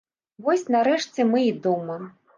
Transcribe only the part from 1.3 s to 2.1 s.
мы і дома.